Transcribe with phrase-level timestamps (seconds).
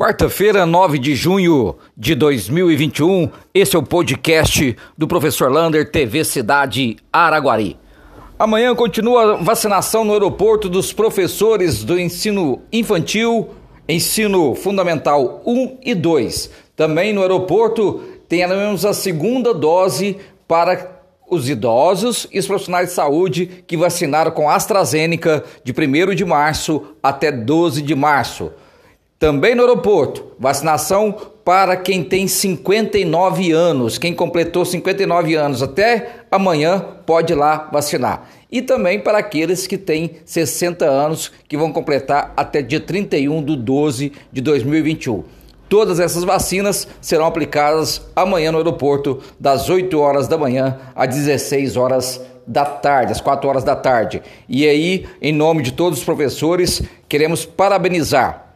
[0.00, 6.96] Quarta-feira, 9 de junho de 2021, esse é o podcast do professor Lander, TV Cidade
[7.12, 7.76] Araguari.
[8.38, 13.50] Amanhã continua a vacinação no aeroporto dos professores do ensino infantil,
[13.86, 16.50] ensino fundamental 1 e 2.
[16.74, 20.16] Também no aeroporto teremos a segunda dose
[20.48, 20.98] para
[21.28, 26.84] os idosos e os profissionais de saúde que vacinaram com AstraZeneca de 1 de março
[27.02, 28.50] até 12 de março.
[29.20, 31.14] Também no aeroporto, vacinação
[31.44, 33.98] para quem tem 59 anos.
[33.98, 38.30] Quem completou 59 anos até amanhã pode ir lá vacinar.
[38.50, 43.56] E também para aqueles que têm 60 anos, que vão completar até dia 31 de
[43.56, 45.22] 12 de 2021.
[45.68, 51.76] Todas essas vacinas serão aplicadas amanhã no aeroporto, das 8 horas da manhã às 16
[51.76, 54.22] horas da tarde, às 4 horas da tarde.
[54.48, 58.49] E aí, em nome de todos os professores, queremos parabenizar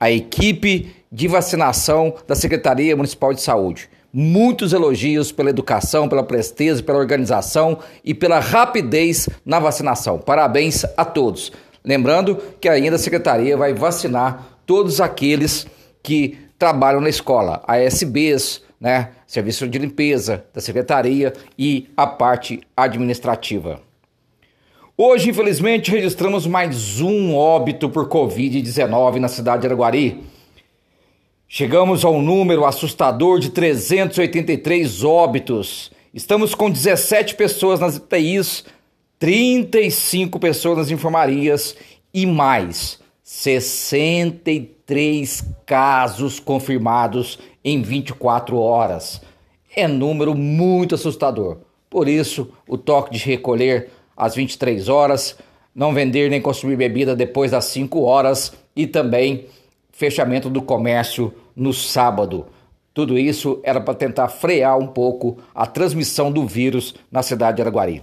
[0.00, 3.90] a equipe de vacinação da Secretaria Municipal de Saúde.
[4.12, 10.18] Muitos elogios pela educação, pela presteza, pela organização e pela rapidez na vacinação.
[10.18, 11.52] Parabéns a todos.
[11.84, 15.66] Lembrando que ainda a Secretaria vai vacinar todos aqueles
[16.02, 23.80] que trabalham na escola, ASBs, né, Serviço de Limpeza da Secretaria e a parte administrativa.
[25.02, 30.22] Hoje, infelizmente, registramos mais um óbito por Covid-19 na cidade de Araguari.
[31.48, 35.90] Chegamos ao número assustador de 383 óbitos.
[36.12, 38.66] Estamos com 17 pessoas nas UTIs,
[39.18, 41.74] 35 pessoas nas enfermarias
[42.12, 49.22] e mais 63 casos confirmados em 24 horas.
[49.74, 51.56] É número muito assustador.
[51.88, 55.36] Por isso, o toque de recolher às 23 horas,
[55.74, 59.46] não vender nem consumir bebida depois das 5 horas e também
[59.92, 62.46] fechamento do comércio no sábado.
[62.92, 67.62] Tudo isso era para tentar frear um pouco a transmissão do vírus na cidade de
[67.62, 68.02] Araguari.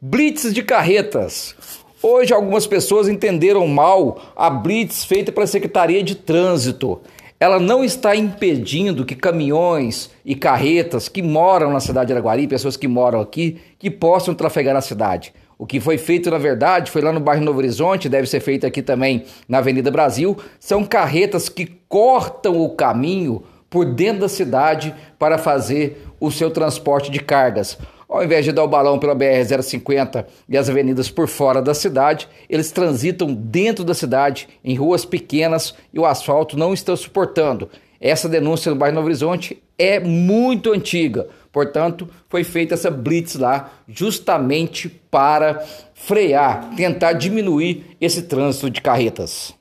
[0.00, 1.54] Blitz de carretas.
[2.02, 7.00] Hoje algumas pessoas entenderam mal a blitz feita pela Secretaria de Trânsito.
[7.42, 12.76] Ela não está impedindo que caminhões e carretas que moram na cidade de Araguari, pessoas
[12.76, 15.34] que moram aqui, que possam trafegar na cidade.
[15.58, 18.64] O que foi feito, na verdade, foi lá no bairro Novo Horizonte, deve ser feito
[18.64, 24.94] aqui também na Avenida Brasil, são carretas que cortam o caminho por dentro da cidade
[25.18, 27.76] para fazer o seu transporte de cargas.
[28.12, 32.28] Ao invés de dar o balão pela BR-050 e as avenidas por fora da cidade,
[32.46, 37.70] eles transitam dentro da cidade, em ruas pequenas, e o asfalto não está suportando.
[37.98, 41.26] Essa denúncia no bairro Novo Horizonte é muito antiga.
[41.50, 49.54] Portanto, foi feita essa blitz lá justamente para frear, tentar diminuir esse trânsito de carretas.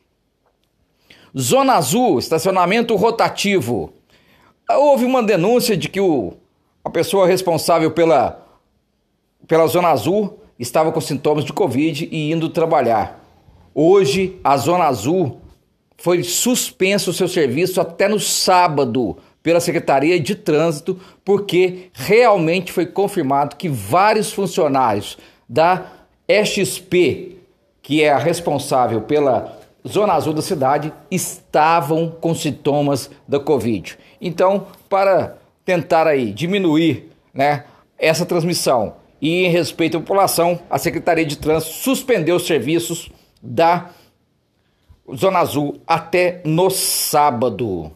[1.40, 3.94] Zona Azul, estacionamento rotativo.
[4.70, 6.34] Houve uma denúncia de que o
[6.84, 8.46] a pessoa responsável pela,
[9.48, 13.20] pela Zona Azul estava com sintomas de Covid e indo trabalhar.
[13.74, 15.40] Hoje, a Zona Azul
[15.98, 22.86] foi suspenso o seu serviço até no sábado pela Secretaria de Trânsito, porque realmente foi
[22.86, 25.18] confirmado que vários funcionários
[25.48, 25.86] da
[26.28, 27.38] XP,
[27.82, 33.98] que é a responsável pela Zona Azul da cidade, estavam com sintomas da Covid.
[34.20, 37.66] Então, para tentar aí diminuir né,
[37.98, 43.12] essa transmissão e em respeito à população, a Secretaria de Trânsito suspendeu os serviços
[43.42, 43.92] da
[45.16, 47.92] Zona Azul até no sábado.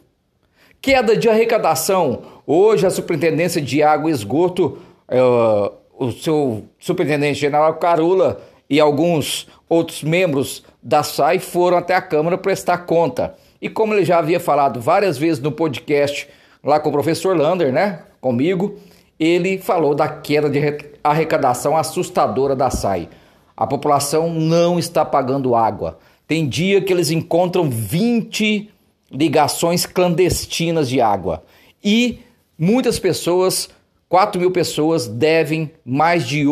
[0.80, 2.22] Queda de arrecadação.
[2.46, 4.78] Hoje a Superintendência de Água e Esgoto,
[5.10, 12.02] uh, o seu Superintendente General Carula e alguns outros membros da SAI foram até a
[12.02, 13.36] Câmara prestar conta.
[13.60, 16.30] E como ele já havia falado várias vezes no podcast
[16.66, 18.00] lá com o professor Lander, né?
[18.20, 18.76] Comigo,
[19.20, 20.60] ele falou da queda de
[21.04, 23.08] arrecadação assustadora da SAI.
[23.56, 26.00] A população não está pagando água.
[26.28, 28.70] Tem dia que eles encontram 20
[29.12, 31.44] ligações clandestinas de água.
[31.84, 32.20] E
[32.58, 33.70] muitas pessoas,
[34.10, 36.46] 4 mil pessoas, devem mais de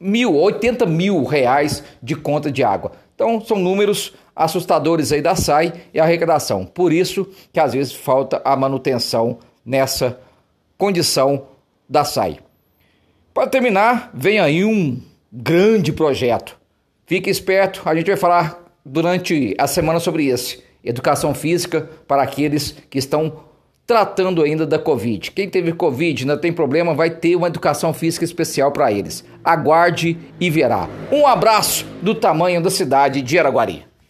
[0.00, 2.92] mil, 80 mil reais de conta de água.
[3.14, 6.64] Então, são números assustadores aí da SAI e a arrecadação.
[6.64, 10.18] Por isso que às vezes falta a manutenção nessa
[10.78, 11.46] condição
[11.88, 12.38] da SAI.
[13.34, 15.00] Para terminar, vem aí um
[15.32, 16.58] grande projeto.
[17.06, 20.62] Fique esperto, a gente vai falar durante a semana sobre esse.
[20.82, 23.44] Educação física para aqueles que estão
[23.86, 25.32] tratando ainda da Covid.
[25.32, 29.24] Quem teve Covid ainda tem problema, vai ter uma educação física especial para eles.
[29.42, 30.88] Aguarde e verá.
[31.10, 33.89] Um abraço do tamanho da cidade de Araguari.